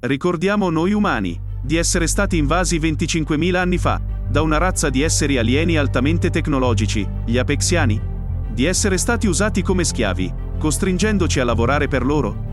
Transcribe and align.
Ricordiamo 0.00 0.70
noi 0.70 0.92
umani, 0.92 1.36
di 1.60 1.74
essere 1.74 2.06
stati 2.06 2.36
invasi 2.36 2.78
25.000 2.78 3.56
anni 3.56 3.78
fa, 3.78 4.00
da 4.28 4.42
una 4.42 4.56
razza 4.56 4.90
di 4.90 5.02
esseri 5.02 5.38
alieni 5.38 5.76
altamente 5.76 6.30
tecnologici, 6.30 7.04
gli 7.26 7.36
apexiani? 7.36 8.00
Di 8.48 8.64
essere 8.64 8.96
stati 8.96 9.26
usati 9.26 9.60
come 9.60 9.82
schiavi, 9.82 10.32
costringendoci 10.56 11.40
a 11.40 11.44
lavorare 11.44 11.88
per 11.88 12.06
loro? 12.06 12.44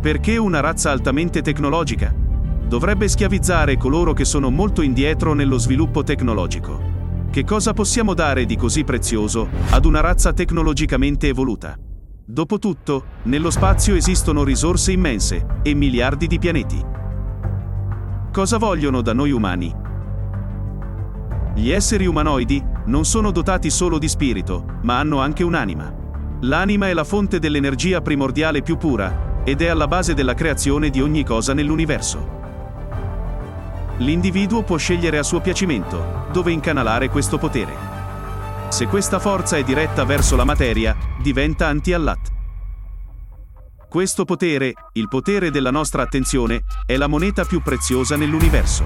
Perché 0.00 0.38
una 0.38 0.60
razza 0.60 0.90
altamente 0.90 1.42
tecnologica? 1.42 2.14
Dovrebbe 2.66 3.06
schiavizzare 3.06 3.76
coloro 3.76 4.14
che 4.14 4.24
sono 4.24 4.48
molto 4.48 4.80
indietro 4.80 5.34
nello 5.34 5.58
sviluppo 5.58 6.04
tecnologico. 6.04 6.92
Che 7.30 7.44
cosa 7.44 7.74
possiamo 7.74 8.14
dare 8.14 8.46
di 8.46 8.56
così 8.56 8.82
prezioso 8.82 9.46
ad 9.68 9.84
una 9.84 10.00
razza 10.00 10.32
tecnologicamente 10.32 11.28
evoluta? 11.28 11.76
Dopotutto, 12.26 13.04
nello 13.24 13.50
spazio 13.50 13.94
esistono 13.94 14.44
risorse 14.44 14.92
immense 14.92 15.46
e 15.62 15.74
miliardi 15.74 16.26
di 16.26 16.38
pianeti. 16.38 16.82
Cosa 18.32 18.56
vogliono 18.56 19.02
da 19.02 19.12
noi 19.12 19.30
umani? 19.30 19.70
Gli 21.54 21.70
esseri 21.70 22.06
umanoidi 22.06 22.64
non 22.86 23.04
sono 23.04 23.30
dotati 23.30 23.68
solo 23.68 23.98
di 23.98 24.08
spirito, 24.08 24.78
ma 24.84 24.98
hanno 25.00 25.20
anche 25.20 25.44
un'anima. 25.44 25.94
L'anima 26.40 26.88
è 26.88 26.94
la 26.94 27.04
fonte 27.04 27.38
dell'energia 27.38 28.00
primordiale 28.00 28.62
più 28.62 28.78
pura 28.78 29.42
ed 29.44 29.60
è 29.60 29.66
alla 29.66 29.86
base 29.86 30.14
della 30.14 30.32
creazione 30.32 30.88
di 30.88 31.02
ogni 31.02 31.24
cosa 31.24 31.52
nell'universo. 31.52 32.42
L'individuo 33.98 34.62
può 34.62 34.78
scegliere 34.78 35.18
a 35.18 35.22
suo 35.22 35.42
piacimento 35.42 36.26
dove 36.32 36.52
incanalare 36.52 37.10
questo 37.10 37.36
potere. 37.36 38.03
Se 38.74 38.88
questa 38.88 39.20
forza 39.20 39.56
è 39.56 39.62
diretta 39.62 40.04
verso 40.04 40.34
la 40.34 40.42
materia, 40.42 40.96
diventa 41.22 41.68
anti-allat. 41.68 42.32
Questo 43.88 44.24
potere, 44.24 44.72
il 44.94 45.06
potere 45.06 45.52
della 45.52 45.70
nostra 45.70 46.02
attenzione, 46.02 46.64
è 46.84 46.96
la 46.96 47.06
moneta 47.06 47.44
più 47.44 47.62
preziosa 47.62 48.16
nell'universo. 48.16 48.84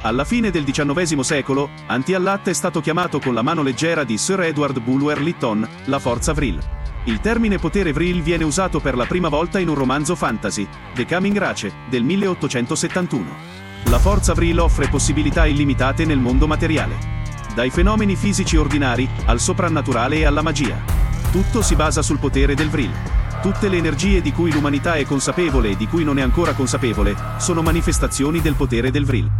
Alla 0.00 0.24
fine 0.24 0.50
del 0.50 0.64
XIX 0.64 1.20
secolo, 1.20 1.68
anti-allat 1.86 2.48
è 2.48 2.54
stato 2.54 2.80
chiamato 2.80 3.18
con 3.20 3.34
la 3.34 3.42
mano 3.42 3.62
leggera 3.62 4.04
di 4.04 4.16
Sir 4.16 4.40
Edward 4.40 4.80
Bulwer 4.80 5.20
Lytton, 5.20 5.68
la 5.84 5.98
forza 5.98 6.32
Vril. 6.32 6.58
Il 7.04 7.20
termine 7.20 7.58
potere 7.58 7.92
Vril 7.92 8.22
viene 8.22 8.44
usato 8.44 8.80
per 8.80 8.96
la 8.96 9.04
prima 9.04 9.28
volta 9.28 9.58
in 9.58 9.68
un 9.68 9.74
romanzo 9.74 10.14
fantasy, 10.14 10.66
The 10.94 11.04
Coming 11.04 11.36
Race, 11.36 11.70
del 11.90 12.04
1871. 12.04 13.36
La 13.90 13.98
forza 13.98 14.32
Vril 14.32 14.58
offre 14.60 14.88
possibilità 14.88 15.44
illimitate 15.44 16.06
nel 16.06 16.20
mondo 16.20 16.46
materiale 16.46 17.11
dai 17.54 17.70
fenomeni 17.70 18.16
fisici 18.16 18.56
ordinari, 18.56 19.08
al 19.26 19.40
soprannaturale 19.40 20.16
e 20.16 20.24
alla 20.24 20.42
magia. 20.42 20.78
Tutto 21.30 21.62
si 21.62 21.74
basa 21.74 22.02
sul 22.02 22.18
potere 22.18 22.54
del 22.54 22.68
Vril. 22.68 22.90
Tutte 23.40 23.68
le 23.68 23.76
energie 23.76 24.20
di 24.20 24.32
cui 24.32 24.52
l'umanità 24.52 24.94
è 24.94 25.04
consapevole 25.04 25.70
e 25.70 25.76
di 25.76 25.86
cui 25.86 26.04
non 26.04 26.18
è 26.18 26.22
ancora 26.22 26.52
consapevole, 26.52 27.16
sono 27.38 27.62
manifestazioni 27.62 28.40
del 28.40 28.54
potere 28.54 28.90
del 28.90 29.04
Vril. 29.04 29.30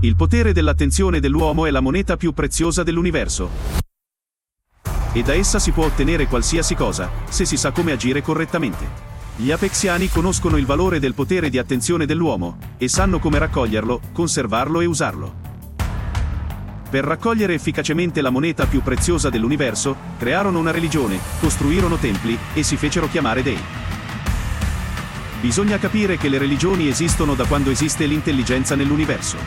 Il 0.00 0.16
potere 0.16 0.52
dell'attenzione 0.52 1.20
dell'uomo 1.20 1.66
è 1.66 1.70
la 1.70 1.80
moneta 1.80 2.16
più 2.16 2.32
preziosa 2.32 2.82
dell'universo. 2.82 3.50
E 5.12 5.22
da 5.22 5.34
essa 5.34 5.58
si 5.58 5.70
può 5.72 5.84
ottenere 5.84 6.26
qualsiasi 6.26 6.74
cosa, 6.74 7.10
se 7.28 7.44
si 7.44 7.56
sa 7.56 7.70
come 7.70 7.92
agire 7.92 8.22
correttamente. 8.22 9.10
Gli 9.36 9.50
apexiani 9.50 10.08
conoscono 10.08 10.56
il 10.56 10.66
valore 10.66 10.98
del 10.98 11.14
potere 11.14 11.50
di 11.50 11.58
attenzione 11.58 12.06
dell'uomo, 12.06 12.58
e 12.78 12.88
sanno 12.88 13.18
come 13.18 13.38
raccoglierlo, 13.38 14.00
conservarlo 14.12 14.80
e 14.80 14.86
usarlo. 14.86 15.41
Per 16.92 17.04
raccogliere 17.04 17.54
efficacemente 17.54 18.20
la 18.20 18.28
moneta 18.28 18.66
più 18.66 18.82
preziosa 18.82 19.30
dell'universo, 19.30 19.96
crearono 20.18 20.58
una 20.58 20.72
religione, 20.72 21.18
costruirono 21.40 21.96
templi 21.96 22.36
e 22.52 22.62
si 22.62 22.76
fecero 22.76 23.08
chiamare 23.08 23.42
dei. 23.42 23.58
Bisogna 25.40 25.78
capire 25.78 26.18
che 26.18 26.28
le 26.28 26.36
religioni 26.36 26.88
esistono 26.88 27.32
da 27.32 27.46
quando 27.46 27.70
esiste 27.70 28.04
l'intelligenza 28.04 28.74
nell'universo. 28.74 29.38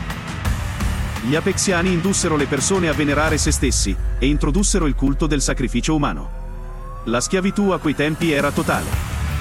Gli 1.22 1.36
apexiani 1.36 1.92
indussero 1.92 2.34
le 2.34 2.46
persone 2.46 2.88
a 2.88 2.92
venerare 2.94 3.38
se 3.38 3.52
stessi 3.52 3.94
e 4.18 4.26
introdussero 4.26 4.86
il 4.86 4.96
culto 4.96 5.28
del 5.28 5.40
sacrificio 5.40 5.94
umano. 5.94 6.28
La 7.04 7.20
schiavitù 7.20 7.70
a 7.70 7.78
quei 7.78 7.94
tempi 7.94 8.32
era 8.32 8.50
totale. 8.50 8.90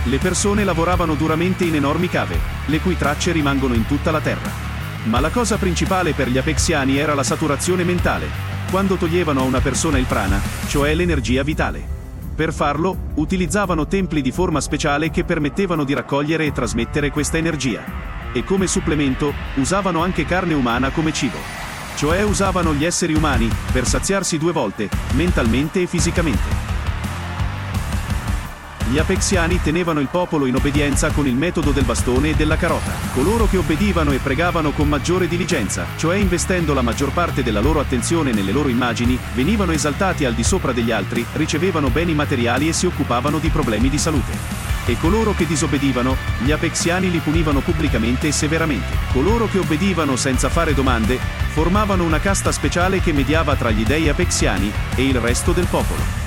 Le 0.03 0.19
persone 0.19 0.63
lavoravano 0.63 1.15
duramente 1.15 1.63
in 1.63 1.73
enormi 1.73 2.07
cave, 2.07 2.37
le 2.67 2.79
cui 2.81 2.95
tracce 2.95 3.31
rimangono 3.31 3.73
in 3.73 3.87
tutta 3.87 4.11
la 4.11 4.21
terra. 4.21 4.74
Ma 5.05 5.19
la 5.19 5.29
cosa 5.29 5.57
principale 5.57 6.13
per 6.13 6.29
gli 6.29 6.37
apexiani 6.37 6.97
era 6.97 7.13
la 7.13 7.21
saturazione 7.21 7.83
mentale, 7.83 8.27
quando 8.71 8.95
toglievano 8.95 9.41
a 9.41 9.43
una 9.43 9.61
persona 9.61 9.99
il 9.99 10.05
prana, 10.05 10.41
cioè 10.67 10.95
l'energia 10.95 11.43
vitale. 11.43 11.93
Per 12.35 12.51
farlo, 12.51 13.11
utilizzavano 13.15 13.85
templi 13.87 14.21
di 14.21 14.31
forma 14.31 14.59
speciale 14.59 15.11
che 15.11 15.23
permettevano 15.23 15.83
di 15.83 15.93
raccogliere 15.93 16.45
e 16.45 16.51
trasmettere 16.51 17.11
questa 17.11 17.37
energia. 17.37 17.83
E 18.33 18.43
come 18.43 18.65
supplemento, 18.65 19.31
usavano 19.55 20.01
anche 20.01 20.25
carne 20.25 20.55
umana 20.55 20.89
come 20.89 21.13
cibo. 21.13 21.37
Cioè 21.95 22.23
usavano 22.23 22.73
gli 22.73 22.83
esseri 22.83 23.13
umani, 23.13 23.47
per 23.71 23.85
saziarsi 23.85 24.39
due 24.39 24.51
volte, 24.51 24.89
mentalmente 25.13 25.83
e 25.83 25.87
fisicamente. 25.87 26.74
Gli 28.95 28.99
apexiani 28.99 29.61
tenevano 29.61 29.99
il 29.99 30.07
popolo 30.07 30.45
in 30.45 30.55
obbedienza 30.55 31.11
con 31.11 31.27
il 31.27 31.35
metodo 31.35 31.71
del 31.71 31.83
bastone 31.83 32.29
e 32.29 32.33
della 32.33 32.55
carota. 32.55 32.93
Coloro 33.13 33.45
che 33.45 33.57
obbedivano 33.57 34.13
e 34.13 34.19
pregavano 34.19 34.71
con 34.71 34.87
maggiore 34.87 35.27
diligenza, 35.27 35.85
cioè 35.97 36.15
investendo 36.15 36.73
la 36.73 36.81
maggior 36.81 37.11
parte 37.11 37.43
della 37.43 37.59
loro 37.59 37.81
attenzione 37.81 38.31
nelle 38.31 38.53
loro 38.53 38.69
immagini, 38.69 39.19
venivano 39.33 39.73
esaltati 39.73 40.23
al 40.23 40.33
di 40.33 40.45
sopra 40.45 40.71
degli 40.71 40.91
altri, 40.91 41.25
ricevevano 41.33 41.89
beni 41.89 42.13
materiali 42.13 42.69
e 42.69 42.71
si 42.71 42.85
occupavano 42.85 43.39
di 43.39 43.49
problemi 43.49 43.89
di 43.89 43.97
salute. 43.97 44.31
E 44.85 44.97
coloro 44.97 45.33
che 45.33 45.45
disobbedivano, 45.45 46.15
gli 46.39 46.51
apexiani 46.53 47.11
li 47.11 47.19
punivano 47.19 47.59
pubblicamente 47.59 48.27
e 48.27 48.31
severamente. 48.31 48.95
Coloro 49.11 49.49
che 49.49 49.57
obbedivano 49.57 50.15
senza 50.15 50.47
fare 50.47 50.73
domande, 50.73 51.19
formavano 51.49 52.05
una 52.05 52.21
casta 52.21 52.53
speciale 52.53 53.01
che 53.01 53.11
mediava 53.11 53.57
tra 53.57 53.71
gli 53.71 53.83
dei 53.83 54.07
apexiani 54.07 54.71
e 54.95 55.05
il 55.05 55.19
resto 55.19 55.51
del 55.51 55.67
popolo. 55.69 56.24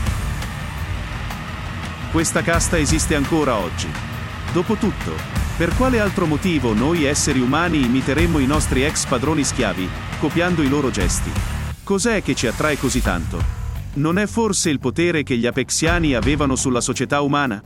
Questa 2.10 2.40
casta 2.40 2.78
esiste 2.78 3.14
ancora 3.14 3.56
oggi. 3.56 3.86
Dopotutto, 4.54 5.12
per 5.58 5.76
quale 5.76 6.00
altro 6.00 6.24
motivo 6.24 6.72
noi 6.72 7.04
esseri 7.04 7.38
umani 7.38 7.84
imiteremmo 7.84 8.38
i 8.38 8.46
nostri 8.46 8.82
ex 8.82 9.04
padroni 9.04 9.44
schiavi, 9.44 9.86
copiando 10.18 10.62
i 10.62 10.70
loro 10.70 10.90
gesti? 10.90 11.30
Cos'è 11.84 12.22
che 12.22 12.34
ci 12.34 12.46
attrae 12.46 12.78
così 12.78 13.02
tanto? 13.02 13.38
Non 13.94 14.16
è 14.16 14.26
forse 14.26 14.70
il 14.70 14.78
potere 14.78 15.22
che 15.22 15.36
gli 15.36 15.46
apexiani 15.46 16.14
avevano 16.14 16.56
sulla 16.56 16.80
società 16.80 17.20
umana? 17.20 17.62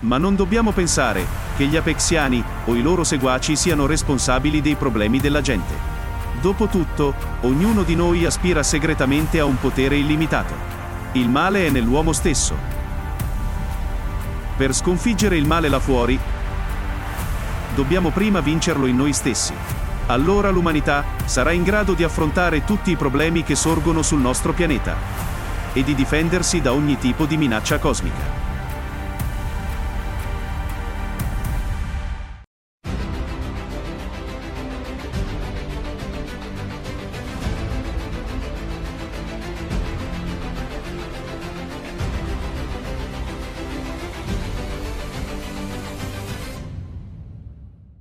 Ma 0.00 0.18
non 0.18 0.36
dobbiamo 0.36 0.70
pensare 0.70 1.26
che 1.56 1.66
gli 1.66 1.76
apexiani 1.76 2.42
o 2.66 2.74
i 2.76 2.82
loro 2.82 3.02
seguaci 3.02 3.56
siano 3.56 3.86
responsabili 3.86 4.60
dei 4.60 4.76
problemi 4.76 5.18
della 5.18 5.40
gente. 5.40 5.74
Dopotutto, 6.40 7.14
ognuno 7.40 7.82
di 7.82 7.96
noi 7.96 8.24
aspira 8.24 8.62
segretamente 8.62 9.40
a 9.40 9.44
un 9.44 9.58
potere 9.58 9.96
illimitato. 9.96 10.54
Il 11.14 11.28
male 11.28 11.66
è 11.66 11.70
nell'uomo 11.70 12.12
stesso, 12.12 12.81
per 14.56 14.74
sconfiggere 14.74 15.36
il 15.36 15.46
male 15.46 15.68
là 15.68 15.80
fuori, 15.80 16.18
dobbiamo 17.74 18.10
prima 18.10 18.40
vincerlo 18.40 18.86
in 18.86 18.96
noi 18.96 19.12
stessi. 19.12 19.54
Allora 20.06 20.50
l'umanità 20.50 21.04
sarà 21.24 21.52
in 21.52 21.62
grado 21.62 21.94
di 21.94 22.02
affrontare 22.02 22.64
tutti 22.64 22.90
i 22.90 22.96
problemi 22.96 23.42
che 23.42 23.54
sorgono 23.54 24.02
sul 24.02 24.20
nostro 24.20 24.52
pianeta 24.52 24.96
e 25.72 25.82
di 25.82 25.94
difendersi 25.94 26.60
da 26.60 26.72
ogni 26.72 26.98
tipo 26.98 27.24
di 27.24 27.36
minaccia 27.36 27.78
cosmica. 27.78 28.41